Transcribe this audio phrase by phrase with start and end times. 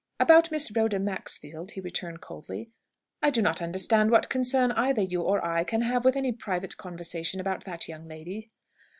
[0.19, 2.71] "About Miss Rhoda Maxfield?" he returned coldly;
[3.21, 6.75] "I do not understand what concern either you or I can have with any private
[6.75, 8.49] conversation about that young lady."